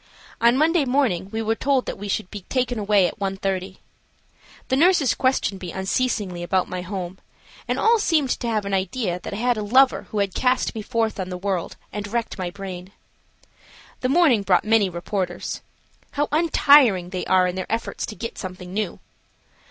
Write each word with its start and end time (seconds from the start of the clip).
On 0.41 0.57
Monday 0.57 0.83
morning 0.83 1.29
we 1.29 1.43
were 1.43 1.53
told 1.53 1.85
that 1.85 1.95
we 1.99 2.07
should 2.07 2.31
be 2.31 2.41
taken 2.49 2.79
away 2.79 3.05
at 3.05 3.19
1.30. 3.19 3.77
The 4.69 4.75
nurses 4.75 5.13
questioned 5.13 5.61
me 5.61 5.71
unceasingly 5.71 6.41
about 6.41 6.67
my 6.67 6.81
home, 6.81 7.19
and 7.67 7.77
all 7.77 7.99
seemed 7.99 8.31
to 8.31 8.47
have 8.47 8.65
an 8.65 8.73
idea 8.73 9.19
that 9.21 9.31
I 9.31 9.35
had 9.37 9.57
a 9.57 9.61
lover 9.61 10.07
who 10.09 10.17
had 10.17 10.33
cast 10.33 10.73
me 10.73 10.81
forth 10.81 11.19
on 11.19 11.29
the 11.29 11.37
world 11.37 11.75
and 11.93 12.07
wrecked 12.07 12.39
my 12.39 12.49
brain. 12.49 12.93
The 13.99 14.09
morning 14.09 14.41
brought 14.41 14.65
many 14.65 14.89
reporters. 14.89 15.61
How 16.13 16.27
untiring 16.31 17.11
they 17.11 17.23
are 17.27 17.45
in 17.45 17.55
their 17.55 17.71
efforts 17.71 18.07
to 18.07 18.15
get 18.15 18.39
something 18.39 18.73
new. 18.73 18.99